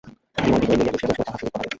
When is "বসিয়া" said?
0.93-1.07, 1.09-1.25